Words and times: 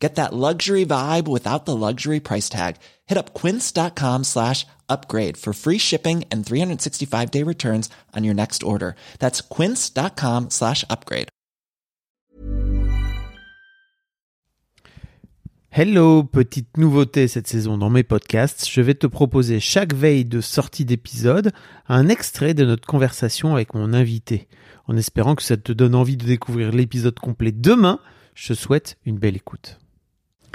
Get 0.00 0.14
that 0.14 0.32
luxury 0.32 0.86
vibe 0.86 1.28
without 1.28 1.66
the 1.66 1.76
luxury 1.76 2.20
price 2.20 2.48
tag. 2.48 2.76
Hit 3.06 3.18
up 3.18 3.34
quince.com 3.34 4.24
slash 4.24 4.66
upgrade 4.88 5.36
for 5.36 5.52
free 5.52 5.78
shipping 5.78 6.24
and 6.32 6.44
365 6.44 7.30
day 7.30 7.42
returns 7.44 7.90
on 8.16 8.24
your 8.24 8.34
next 8.34 8.62
order. 8.62 8.94
That's 9.18 9.42
quince.com 9.42 10.48
slash 10.48 10.84
upgrade. 10.88 11.28
Hello, 15.72 16.24
petite 16.24 16.78
nouveauté 16.78 17.28
cette 17.28 17.46
saison 17.46 17.78
dans 17.78 17.90
mes 17.90 18.02
podcasts. 18.02 18.68
Je 18.68 18.80
vais 18.80 18.94
te 18.94 19.06
proposer 19.06 19.60
chaque 19.60 19.94
veille 19.94 20.24
de 20.24 20.40
sortie 20.40 20.84
d'épisode 20.84 21.52
un 21.88 22.08
extrait 22.08 22.54
de 22.54 22.64
notre 22.64 22.88
conversation 22.88 23.54
avec 23.54 23.74
mon 23.74 23.92
invité. 23.92 24.48
En 24.88 24.96
espérant 24.96 25.36
que 25.36 25.44
ça 25.44 25.56
te 25.56 25.70
donne 25.70 25.94
envie 25.94 26.16
de 26.16 26.26
découvrir 26.26 26.72
l'épisode 26.72 27.20
complet 27.20 27.52
demain, 27.52 28.00
je 28.34 28.48
te 28.48 28.58
souhaite 28.58 28.96
une 29.04 29.18
belle 29.18 29.36
écoute. 29.36 29.78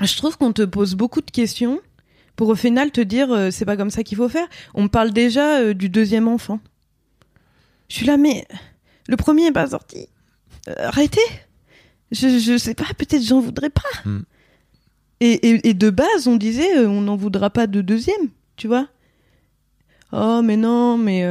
Je 0.01 0.17
trouve 0.17 0.37
qu'on 0.37 0.51
te 0.51 0.63
pose 0.63 0.95
beaucoup 0.95 1.21
de 1.21 1.31
questions 1.31 1.79
pour 2.35 2.49
au 2.49 2.55
final 2.55 2.91
te 2.91 3.01
dire 3.01 3.31
euh, 3.31 3.51
c'est 3.51 3.65
pas 3.65 3.77
comme 3.77 3.89
ça 3.89 4.03
qu'il 4.03 4.17
faut 4.17 4.29
faire. 4.29 4.47
On 4.73 4.83
me 4.83 4.87
parle 4.87 5.11
déjà 5.11 5.59
euh, 5.59 5.73
du 5.73 5.89
deuxième 5.89 6.27
enfant. 6.27 6.59
Je 7.89 7.95
suis 7.95 8.05
là, 8.05 8.17
mais 8.17 8.45
le 9.07 9.15
premier 9.15 9.47
est 9.47 9.51
pas 9.51 9.67
sorti. 9.67 10.07
Euh, 10.67 10.73
arrêtez. 10.79 11.21
Je, 12.11 12.39
je 12.39 12.57
sais 12.57 12.73
pas, 12.73 12.85
peut-être 12.97 13.23
j'en 13.23 13.39
voudrais 13.39 13.69
pas. 13.69 13.81
Hmm. 14.03 14.21
Et, 15.21 15.49
et, 15.49 15.69
et 15.69 15.73
de 15.73 15.89
base, 15.89 16.27
on 16.27 16.35
disait 16.35 16.85
on 16.85 17.01
n'en 17.01 17.15
voudra 17.15 17.49
pas 17.49 17.67
de 17.67 17.81
deuxième, 17.81 18.29
tu 18.57 18.67
vois. 18.67 18.87
Oh, 20.11 20.41
mais 20.43 20.57
non, 20.57 20.97
mais 20.97 21.25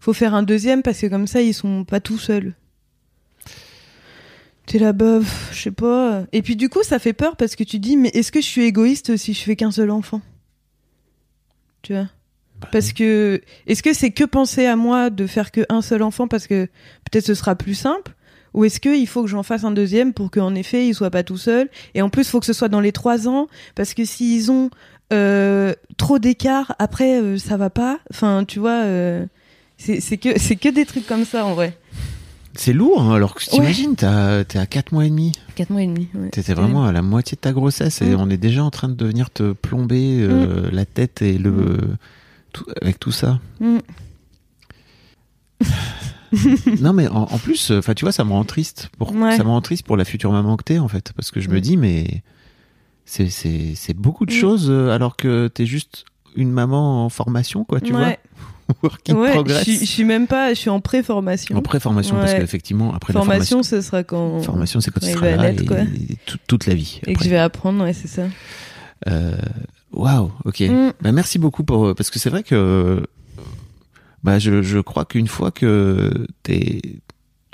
faut 0.00 0.12
faire 0.12 0.34
un 0.34 0.42
deuxième 0.42 0.82
parce 0.82 1.00
que 1.00 1.06
comme 1.06 1.26
ça, 1.26 1.40
ils 1.40 1.54
sont 1.54 1.84
pas 1.84 2.00
tout 2.00 2.18
seuls. 2.18 2.54
T'es 4.68 4.78
là, 4.78 4.92
pff, 4.92 5.48
je 5.50 5.62
sais 5.62 5.70
pas. 5.70 6.24
Et 6.32 6.42
puis 6.42 6.54
du 6.54 6.68
coup, 6.68 6.82
ça 6.82 6.98
fait 6.98 7.14
peur 7.14 7.36
parce 7.36 7.56
que 7.56 7.64
tu 7.64 7.78
dis, 7.78 7.96
mais 7.96 8.10
est-ce 8.10 8.30
que 8.30 8.42
je 8.42 8.46
suis 8.46 8.64
égoïste 8.64 9.16
si 9.16 9.32
je 9.32 9.40
fais 9.40 9.56
qu'un 9.56 9.70
seul 9.70 9.90
enfant? 9.90 10.20
Tu 11.80 11.94
vois? 11.94 12.08
Bah, 12.60 12.68
Parce 12.70 12.92
que, 12.92 13.40
est-ce 13.66 13.82
que 13.82 13.94
c'est 13.94 14.10
que 14.10 14.24
penser 14.24 14.66
à 14.66 14.76
moi 14.76 15.08
de 15.08 15.26
faire 15.26 15.52
qu'un 15.52 15.80
seul 15.80 16.02
enfant 16.02 16.28
parce 16.28 16.46
que 16.46 16.66
peut-être 17.10 17.24
ce 17.24 17.32
sera 17.32 17.54
plus 17.54 17.72
simple? 17.72 18.14
Ou 18.52 18.66
est-ce 18.66 18.78
qu'il 18.78 19.06
faut 19.06 19.22
que 19.22 19.28
j'en 19.30 19.42
fasse 19.42 19.64
un 19.64 19.70
deuxième 19.70 20.12
pour 20.12 20.30
qu'en 20.30 20.54
effet, 20.54 20.86
il 20.86 20.94
soit 20.94 21.10
pas 21.10 21.22
tout 21.22 21.38
seul? 21.38 21.70
Et 21.94 22.02
en 22.02 22.10
plus, 22.10 22.26
il 22.26 22.30
faut 22.30 22.40
que 22.40 22.46
ce 22.46 22.52
soit 22.52 22.68
dans 22.68 22.80
les 22.80 22.92
trois 22.92 23.26
ans 23.26 23.46
parce 23.74 23.94
que 23.94 24.04
s'ils 24.04 24.50
ont 24.50 24.68
euh, 25.14 25.72
trop 25.96 26.18
d'écart, 26.18 26.74
après, 26.78 27.22
euh, 27.22 27.38
ça 27.38 27.56
va 27.56 27.70
pas. 27.70 28.00
Enfin, 28.10 28.44
tu 28.46 28.58
vois, 28.58 28.82
euh, 28.84 29.24
c'est 29.78 30.00
c'est 30.00 30.18
que, 30.18 30.28
c'est 30.38 30.56
que 30.56 30.68
des 30.68 30.84
trucs 30.84 31.06
comme 31.06 31.24
ça 31.24 31.46
en 31.46 31.54
vrai. 31.54 31.74
C'est 32.60 32.72
lourd, 32.72 33.00
hein, 33.02 33.14
alors 33.14 33.36
que 33.36 33.44
t'imagines, 33.44 33.94
t'as- 33.94 34.44
t'es 34.44 34.58
à 34.58 34.66
4 34.66 34.90
mois 34.90 35.06
et 35.06 35.10
demi. 35.10 35.30
4 35.54 35.70
mois 35.70 35.80
et 35.82 35.86
demi. 35.86 36.08
ouais. 36.14 36.30
T'étais 36.30 36.54
vraiment 36.54 36.84
à 36.84 36.90
la 36.92 37.02
moitié 37.02 37.36
de 37.36 37.40
ta 37.40 37.52
grossesse 37.52 38.02
et 38.02 38.16
on 38.16 38.28
est 38.30 38.36
déjà 38.36 38.64
en 38.64 38.70
train 38.70 38.88
de 38.88 39.04
venir 39.06 39.30
te 39.30 39.52
plomber 39.52 40.18
euh, 40.22 40.68
la 40.72 40.84
tête 40.84 41.22
et 41.22 41.38
le 41.38 41.78
tout- 42.52 42.66
avec 42.82 42.98
tout 42.98 43.12
ça. 43.12 43.38
Non 46.80 46.92
mais 46.92 47.08
en, 47.08 47.22
en 47.22 47.38
plus, 47.38 47.70
enfin 47.70 47.94
tu 47.94 48.04
vois, 48.04 48.12
ça 48.12 48.22
me 48.24 48.32
rend 48.32 48.44
triste 48.44 48.90
pour 48.98 49.14
Ouais. 49.14 49.36
ça 49.36 49.44
me 49.44 49.48
rend 49.48 49.62
triste 49.62 49.86
pour 49.86 49.96
la 49.96 50.04
future 50.04 50.30
maman 50.30 50.56
que 50.58 50.64
t'es 50.64 50.78
en 50.78 50.86
fait, 50.88 51.12
parce 51.16 51.30
que 51.30 51.40
je 51.40 51.48
me 51.48 51.60
dis 51.60 51.76
mais 51.78 52.22
c'est 53.06 53.94
beaucoup 53.96 54.26
de 54.26 54.30
choses 54.30 54.66
euh, 54.68 54.90
alors 54.90 55.16
que 55.16 55.48
t'es 55.48 55.64
juste 55.64 56.04
une 56.36 56.50
maman 56.50 57.06
en 57.06 57.08
formation 57.08 57.64
quoi, 57.64 57.80
tu 57.80 57.94
ouais. 57.94 57.98
vois, 57.98 58.16
work 58.82 59.08
in 59.10 59.14
Ouais, 59.16 59.30
progress. 59.32 59.58
je 59.58 59.70
suis- 59.70 59.78
je 59.80 59.84
suis 59.90 60.04
même 60.04 60.26
pas, 60.26 60.50
je 60.54 60.58
suis 60.58 60.70
en 60.70 60.80
pré-formation. 60.80 61.56
En 61.56 61.62
pré-formation 61.62 62.16
parce 62.16 62.32
Ouais. 62.32 62.40
qu'effectivement 62.40 62.92
après 62.94 63.12
formation, 63.12 63.58
la 63.58 63.62
ce 63.64 63.80
sera 63.80 64.04
quand 64.04 64.42
formation, 64.42 64.52
formation 64.52 64.80
c'est 64.80 64.90
quand 64.90 65.00
tu 65.00 65.12
seras 65.12 65.36
là 65.36 65.50
et, 65.52 65.64
quoi. 65.64 65.78
et 65.80 66.16
tout- 66.26 66.38
toute 66.46 66.66
la 66.66 66.74
vie. 66.74 67.00
et 67.06 67.14
que 67.14 67.24
je 67.24 67.30
vais 67.30 67.38
apprendre, 67.38 67.82
ouais, 67.84 67.92
c'est 67.92 68.08
ça. 68.08 68.22
Euh, 69.08 69.36
Waouh, 69.92 70.30
ok. 70.44 70.60
Mm. 70.60 70.92
Bah, 71.00 71.12
merci 71.12 71.38
beaucoup 71.38 71.64
pour 71.64 71.94
parce 71.94 72.10
que 72.10 72.18
c'est 72.18 72.28
vrai 72.30 72.42
que 72.42 72.54
euh, 72.54 73.00
bah 74.22 74.38
je, 74.38 74.60
je 74.62 74.78
crois 74.80 75.04
qu'une 75.06 75.28
fois 75.28 75.50
que 75.50 76.26
t'es 76.42 76.80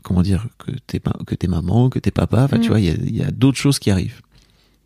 comment 0.03 0.23
dire 0.23 0.49
que 0.59 0.73
t'es 0.87 1.01
que 1.27 1.35
t'es 1.37 1.47
maman, 1.47 1.91
que 1.91 1.99
t'es 2.01 2.11
papa, 2.11 2.49
Mm. 2.53 2.61
tu 2.61 2.69
vois, 2.69 2.81
il 2.81 2.87
y 2.87 3.21
a, 3.21 3.23
y 3.25 3.27
a 3.27 3.31
d'autres 3.31 3.59
choses 3.59 3.79
qui 3.79 3.91
arrivent. 3.91 4.21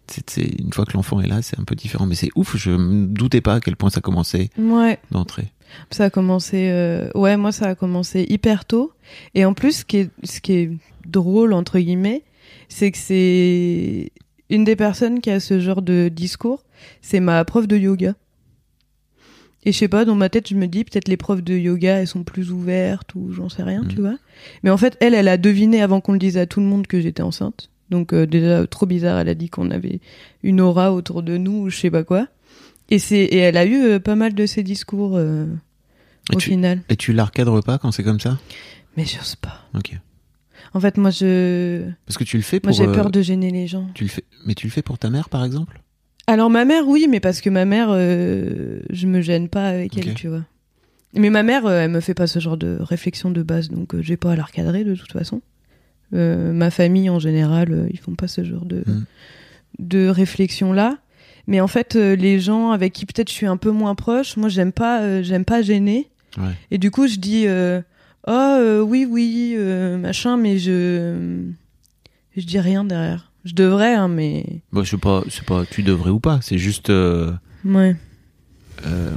C'est 0.09 0.29
c'est- 0.29 0.61
une 0.61 0.73
fois 0.73 0.85
que 0.85 0.93
l'enfant 0.95 1.21
est 1.21 1.27
là, 1.27 1.41
c'est 1.43 1.59
un 1.59 1.65
peu 1.65 1.75
différent, 1.75 2.07
mais 2.07 2.15
c'est 2.15 2.31
ouf. 2.35 2.57
Je 2.57 2.71
me 2.71 3.07
doutais 3.07 3.41
pas 3.41 3.55
à 3.55 3.61
quel 3.61 3.77
point 3.77 3.91
ça 3.91 4.01
commençait 4.01 4.51
Ouais. 4.59 4.99
d'entrée. 5.11 5.53
Ça 5.91 6.05
a 6.05 6.11
commencé, 6.11 6.69
euh, 6.71 7.11
ouais, 7.15 7.37
moi 7.37 7.53
ça 7.53 7.67
a 7.67 7.75
commencé 7.75 8.27
hyper 8.29 8.65
tôt. 8.65 8.93
Et 9.35 9.45
en 9.45 9.55
plus, 9.55 9.79
ce 9.79 9.85
qui 9.85 9.99
est, 9.99 10.11
ce 10.25 10.41
qui 10.41 10.53
est 10.53 10.71
drôle 11.07 11.53
entre 11.53 11.79
guillemets, 11.79 12.23
c'est 12.69 12.91
que 12.91 12.99
c'est 12.99 14.13
une 14.51 14.65
des 14.65 14.77
personnes 14.77 15.21
qui 15.21 15.31
a 15.31 15.41
ce 15.41 15.61
genre 15.61 15.83
de 15.83 16.09
discours, 16.09 16.65
c'est 17.03 17.21
ma 17.21 17.45
prof 17.45 17.67
de 17.67 17.77
yoga. 17.77 18.15
Et 19.65 19.73
je 19.73 19.79
sais 19.79 19.89
pas, 19.89 20.05
dans 20.05 20.15
ma 20.15 20.29
tête, 20.29 20.49
je 20.49 20.55
me 20.55 20.67
dis 20.67 20.85
peut-être 20.85 21.09
les 21.09 21.17
profs 21.17 21.43
de 21.43 21.55
yoga, 21.55 21.97
elles 21.97 22.07
sont 22.07 22.23
plus 22.23 22.53
ouvertes 22.53 23.15
ou 23.15 23.33
j'en 23.33 23.49
sais 23.49 23.63
rien, 23.63 23.85
tu 23.85 24.01
vois. 24.01 24.17
Mais 24.63 24.71
en 24.71 24.77
fait, 24.77 24.97
elle, 25.01 25.15
elle 25.15 25.29
a 25.29 25.37
deviné 25.37 25.83
avant 25.83 26.01
qu'on 26.01 26.13
le 26.13 26.19
dise 26.19 26.39
à 26.39 26.47
tout 26.47 26.61
le 26.61 26.67
monde 26.67 26.87
que 26.87 27.01
j'étais 27.01 27.23
enceinte. 27.23 27.71
Donc 27.91 28.13
euh, 28.13 28.27
déjà 28.27 28.67
trop 28.67 28.87
bizarre, 28.87 29.19
elle 29.19 29.29
a 29.29 29.35
dit 29.35 29.49
qu'on 29.49 29.71
avait 29.71 30.01
une 30.43 30.61
aura 30.61 30.93
autour 30.93 31.23
de 31.23 31.37
nous 31.37 31.65
ou 31.65 31.71
je 31.71 31.77
sais 31.77 31.91
pas 31.91 32.05
quoi. 32.05 32.29
Et 32.91 32.99
c'est 32.99 33.19
et 33.25 33.37
elle 33.39 33.57
a 33.57 33.65
eu 33.67 33.83
euh, 33.83 33.99
pas 34.01 34.15
mal 34.17 34.35
de 34.35 34.47
ces 34.47 34.63
discours 34.63 35.17
euh, 35.17 35.47
Et 36.33 36.37
au 36.37 36.39
tu, 36.39 36.51
final. 36.51 36.81
et 36.89 36.97
tu 36.97 37.13
la 37.13 37.25
recadres 37.25 37.63
pas 37.63 37.79
quand 37.79 37.93
c'est 37.93 38.03
comme 38.05 38.21
ça? 38.21 38.39
Mais 38.97 39.05
j'ose 39.05 39.37
pas. 39.37 39.67
Ok. 39.75 39.93
En 40.75 40.81
fait, 40.81 40.97
moi 40.97 41.11
je 41.11 41.89
Parce 42.07 42.17
que 42.19 42.25
tu 42.25 42.37
le 42.37 42.43
fais 42.43 42.61
pour. 42.61 42.71
moi 42.71 42.77
j'ai 42.77 42.89
euh, 42.91 42.95
peur 42.95 43.11
de 43.11 43.21
gêner 43.23 43.51
les 43.51 43.67
gens. 43.67 43.87
Tu 43.95 44.05
le 44.05 44.11
fais, 44.11 44.25
mais 44.47 44.55
tu 44.55 44.67
le 44.67 44.71
fais 44.73 44.83
pour 44.83 44.99
ta 44.99 45.11
mère 45.11 45.29
par 45.29 45.45
exemple? 45.45 45.81
Alors 46.27 46.51
ma 46.51 46.65
mère 46.65 46.87
oui, 46.89 47.07
mais 47.09 47.21
parce 47.21 47.41
que 47.41 47.49
ma 47.51 47.65
mère 47.65 47.89
euh, 47.91 48.81
je 48.91 49.07
me 49.07 49.21
gêne 49.23 49.49
pas 49.49 49.69
avec 49.69 49.97
elle, 49.97 50.15
tu 50.15 50.29
vois. 50.29 50.45
Mais 51.15 51.31
ma 51.31 51.43
mère 51.43 51.65
euh, 51.67 51.81
elle 51.81 51.91
me 51.91 52.01
fait 52.01 52.13
pas 52.15 52.27
ce 52.27 52.39
genre 52.39 52.57
de 52.59 52.77
réflexion 52.81 53.31
de 53.31 53.43
base 53.43 53.71
donc 53.71 53.95
euh, 53.95 54.03
j'ai 54.03 54.17
pas 54.19 54.33
à 54.33 54.37
la 54.37 54.45
recadrer 54.45 54.85
de 54.85 54.95
toute 54.95 55.13
façon. 55.13 55.41
Ma 56.13 56.71
famille 56.71 57.11
en 57.11 57.19
général, 57.19 57.87
ils 57.93 57.99
font 57.99 58.15
pas 58.15 58.29
ce 58.29 58.43
genre 58.45 58.65
de 58.65 58.79
Mm. 58.87 59.05
de 59.81 60.09
réflexion 60.09 60.73
là. 60.73 60.97
Mais 61.49 61.61
en 61.61 61.67
fait, 61.67 61.97
euh, 61.97 62.15
les 62.15 62.39
gens 62.39 62.71
avec 62.71 62.93
qui 62.93 63.05
peut-être 63.07 63.29
je 63.31 63.35
suis 63.35 63.47
un 63.47 63.57
peu 63.57 63.71
moins 63.73 63.95
proche, 63.97 64.37
moi 64.37 64.49
j'aime 64.49 64.71
pas, 64.71 65.01
euh, 65.03 65.23
j'aime 65.25 65.45
pas 65.45 65.63
gêner. 65.63 66.09
Ouais. 66.37 66.53
Et 66.71 66.79
du 66.79 66.91
coup, 66.93 67.09
je 67.09 67.17
dis, 67.17 67.47
euh, 67.49 67.81
oh 68.29 68.83
oui, 68.87 69.05
oui, 69.11 69.57
machin, 69.99 70.37
mais 70.37 70.59
je, 70.59 71.41
je 72.37 72.45
dis 72.47 72.61
rien 72.61 72.85
derrière. 72.85 73.33
Je 73.45 73.55
devrais, 73.55 73.95
hein, 73.95 74.09
mais 74.09 74.45
Bon, 74.73 74.85
je 74.85 74.91
sais 74.91 74.97
pas, 74.99 75.23
c'est 75.31 75.45
pas, 75.45 75.65
tu 75.65 75.83
devrais 75.83 76.11
ou 76.11 76.21
pas. 76.21 76.39
C'est 76.43 76.59
juste. 76.59 76.89
ouais. 76.91 77.97
Euh, 78.87 79.11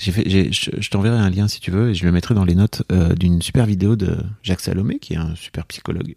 j'ai 0.00 0.10
fait, 0.10 0.28
j'ai- 0.28 0.50
je, 0.50 0.70
je 0.78 0.90
t'enverrai 0.90 1.18
un 1.18 1.30
lien 1.30 1.46
si 1.46 1.60
tu 1.60 1.70
veux 1.70 1.90
et 1.90 1.94
je 1.94 2.04
le 2.04 2.10
mettrai 2.10 2.34
dans 2.34 2.44
les 2.44 2.56
notes 2.56 2.82
euh, 2.90 3.14
d'une 3.14 3.40
super 3.42 3.64
vidéo 3.64 3.94
de 3.94 4.16
Jacques 4.42 4.60
Salomé 4.62 4.98
qui 4.98 5.12
est 5.12 5.18
un 5.18 5.36
super 5.36 5.66
psychologue 5.66 6.16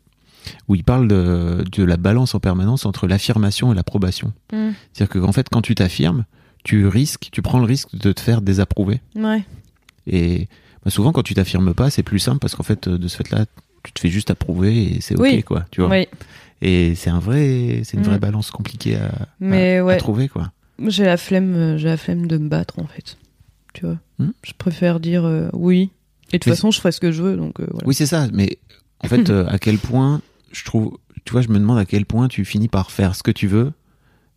où 0.68 0.76
il 0.76 0.84
parle 0.84 1.08
de, 1.08 1.64
de 1.72 1.84
la 1.84 1.98
balance 1.98 2.36
en 2.36 2.40
permanence 2.40 2.86
entre 2.86 3.08
l'affirmation 3.08 3.72
et 3.72 3.76
l'approbation. 3.76 4.34
Mm. 4.54 4.70
C'est-à-dire 4.94 5.22
qu'en 5.22 5.32
fait 5.32 5.48
quand 5.50 5.62
tu 5.62 5.76
t'affirmes, 5.76 6.26
tu 6.64 6.88
risques, 6.88 7.30
tu 7.32 7.42
prends 7.42 7.60
le 7.60 7.66
risque 7.66 7.96
de 7.96 8.12
te 8.12 8.20
faire 8.22 8.42
désapprouver. 8.42 9.02
Ouais. 9.16 9.44
Et 10.06 10.48
bah, 10.84 10.92
souvent 10.92 11.12
quand 11.12 11.24
tu 11.24 11.34
t'affirmes 11.34 11.74
pas, 11.74 11.90
c'est 11.90 12.04
plus 12.04 12.20
simple 12.20 12.40
parce 12.40 12.56
qu'en 12.56 12.64
fait 12.64 12.88
de 12.90 13.08
ce 13.08 13.18
fait-là, 13.18 13.46
tu 13.84 13.92
te 13.94 14.00
fais 14.00 14.10
juste 14.10 14.32
approuver 14.32 14.96
et 14.96 15.02
c'est 15.02 15.16
ok 15.16 15.22
Oui. 15.22 15.44
quoi, 15.44 15.66
tu 15.72 15.82
vois. 15.82 15.90
Oui. 15.90 16.08
Et 16.62 16.96
c'est 16.96 17.10
un 17.12 17.20
vrai, 17.20 17.82
c'est 17.84 17.98
une 17.98 18.04
vraie 18.04 18.18
Mm. 18.18 18.22
balance 18.22 18.52
compliquée 18.52 18.96
à, 18.96 19.12
Mais 19.40 19.78
à- 19.78 19.82
à 19.82 19.84
ouais. 19.86 19.98
trouver 19.98 20.28
quoi. 20.28 20.52
J'ai 20.88 21.06
la 21.06 21.18
flemme, 21.18 21.54
euh, 21.56 21.78
j'ai 21.78 21.88
la 21.88 21.98
flemme 21.98 22.28
de 22.28 22.38
me 22.38 22.50
battre 22.50 22.80
en 22.80 22.88
fait. 22.88 23.18
Tu 23.74 23.86
vois. 23.86 23.98
Hmm. 24.20 24.32
Je 24.44 24.54
préfère 24.58 25.00
dire 25.00 25.24
euh, 25.26 25.50
oui. 25.54 25.92
Et 26.34 26.40
de 26.40 26.44
toute 26.44 26.52
façon, 26.52 26.72
je 26.72 26.80
ferai 26.80 26.92
ce 26.92 27.00
que 27.00 27.12
je 27.12 27.22
veux, 27.22 27.38
donc 27.38 27.60
euh, 27.60 27.68
voilà. 27.72 27.88
Oui, 27.88 27.94
c'est 27.94 28.06
ça. 28.08 28.28
Mais 28.34 28.58
en 29.04 29.08
fait, 29.08 29.30
euh, 29.30 29.46
à 29.48 29.60
quel 29.60 29.78
point, 29.78 30.22
je 30.52 30.64
trouve, 30.66 30.98
tu 31.26 31.32
vois, 31.34 31.42
je 31.42 31.50
me 31.50 31.60
demande 31.60 31.78
à 31.80 31.86
quel 31.86 32.06
point 32.06 32.28
tu 32.28 32.46
finis 32.46 32.68
par 32.68 32.92
faire 32.92 33.16
ce 33.16 33.24
que 33.24 33.32
tu 33.32 33.48
veux 33.48 33.72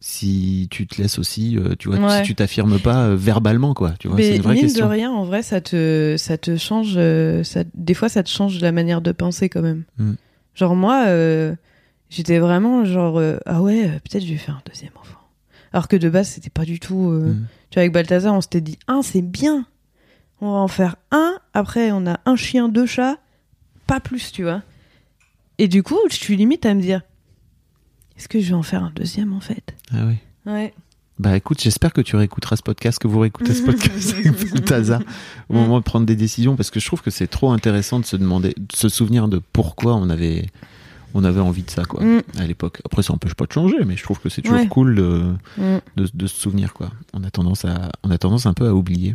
si 0.02 0.66
tu 0.70 0.86
te 0.86 1.00
laisses 1.00 1.18
aussi, 1.18 1.58
euh, 1.58 1.74
tu 1.78 1.88
vois, 1.88 1.98
Ouais. 1.98 2.16
si 2.18 2.22
tu 2.22 2.34
t'affirmes 2.34 2.78
pas 2.78 3.04
euh, 3.08 3.16
verbalement, 3.16 3.74
quoi. 3.74 3.92
Tu 3.98 4.08
vois, 4.08 4.16
c'est 4.16 4.30
Mais 4.30 4.36
une 4.36 4.42
vraie 4.42 4.54
mine 4.54 4.62
question. 4.62 4.86
de 4.86 4.90
rien, 4.90 5.10
en 5.10 5.24
vrai, 5.24 5.42
ça 5.42 5.60
te, 5.60 6.14
ça 6.18 6.38
te 6.38 6.56
change. 6.56 6.94
euh, 6.96 7.44
ça, 7.44 7.64
des 7.74 7.92
fois, 7.92 8.08
ça 8.08 8.22
te 8.22 8.30
change 8.30 8.60
la 8.62 8.72
manière 8.72 9.02
de 9.02 9.12
penser 9.12 9.50
quand 9.50 9.60
même. 9.60 9.84
Mm. 9.98 10.12
Genre 10.54 10.74
moi, 10.74 11.04
j'étais 12.08 12.38
vraiment 12.38 12.84
genre 12.84 13.20
ah 13.46 13.62
ouais, 13.62 13.88
peut-être 14.04 14.24
je 14.24 14.30
vais 14.32 14.36
faire 14.38 14.56
un 14.56 14.62
deuxième 14.66 14.92
enfant. 14.98 15.18
Alors 15.72 15.86
que 15.86 15.96
de 15.96 16.08
base, 16.08 16.28
c'était 16.28 16.50
pas 16.50 16.64
du 16.64 16.80
tout. 16.80 17.10
Mm. 17.10 17.46
Tu 17.70 17.74
vois, 17.74 17.82
avec 17.82 17.92
Balthazar, 17.92 18.34
on 18.34 18.40
s'était 18.40 18.60
dit 18.62 18.78
un, 18.88 19.02
c'est 19.02 19.22
bien. 19.22 19.66
On 20.40 20.50
va 20.52 20.58
en 20.58 20.68
faire 20.68 20.96
un. 21.12 21.34
Après, 21.52 21.92
on 21.92 22.06
a 22.06 22.18
un 22.24 22.36
chien, 22.36 22.68
deux 22.70 22.86
chats. 22.86 23.18
pas 23.86 24.00
plus, 24.00 24.32
tu 24.32 24.42
vois. 24.44 24.62
Et 25.60 25.68
du 25.68 25.82
coup, 25.82 25.98
je 26.10 26.16
suis 26.16 26.36
limite 26.36 26.64
à 26.64 26.72
me 26.72 26.80
dire, 26.80 27.02
est-ce 28.16 28.28
que 28.28 28.40
je 28.40 28.48
vais 28.48 28.54
en 28.54 28.62
faire 28.62 28.82
un 28.82 28.90
deuxième 28.96 29.34
en 29.34 29.40
fait? 29.40 29.74
Ah 29.92 30.06
oui. 30.06 30.14
Ouais. 30.50 30.72
Bah 31.18 31.36
écoute, 31.36 31.60
j'espère 31.60 31.92
que 31.92 32.00
tu 32.00 32.16
réécouteras 32.16 32.56
ce 32.56 32.62
podcast, 32.62 32.98
que 32.98 33.06
vous 33.06 33.18
réécoutez 33.18 33.52
ce 33.52 33.62
podcast 33.62 34.14
avec 34.18 34.52
Balthazar 34.54 35.02
au 35.50 35.54
moment 35.54 35.78
de 35.78 35.84
prendre 35.84 36.06
des 36.06 36.16
décisions, 36.16 36.56
parce 36.56 36.70
que 36.70 36.80
je 36.80 36.86
trouve 36.86 37.02
que 37.02 37.10
c'est 37.10 37.26
trop 37.26 37.50
intéressant 37.52 38.00
de 38.00 38.06
se 38.06 38.16
demander, 38.16 38.54
de 38.56 38.74
se 38.74 38.88
souvenir 38.88 39.28
de 39.28 39.38
pourquoi 39.52 39.96
on 39.96 40.08
avait, 40.08 40.46
on 41.12 41.24
avait 41.24 41.40
envie 41.40 41.62
de 41.62 41.70
ça, 41.70 41.84
quoi, 41.84 42.02
Mm. 42.02 42.22
à 42.38 42.46
l'époque. 42.46 42.80
Après, 42.86 43.02
ça 43.02 43.12
empêche 43.12 43.34
pas 43.34 43.44
de 43.44 43.52
changer, 43.52 43.84
mais 43.84 43.98
je 43.98 44.02
trouve 44.02 44.18
que 44.18 44.30
c'est 44.30 44.40
toujours 44.40 44.56
Ouais. 44.60 44.66
cool 44.66 44.94
de, 44.94 45.34
Mm. 45.58 45.62
de, 45.98 46.08
de 46.14 46.26
se 46.26 46.40
souvenir, 46.40 46.72
quoi. 46.72 46.90
On 47.12 47.22
a 47.22 47.30
tendance 47.30 47.66
à, 47.66 47.92
on 48.02 48.10
a 48.10 48.16
tendance 48.16 48.46
un 48.46 48.54
peu 48.54 48.66
à 48.66 48.72
oublier. 48.74 49.14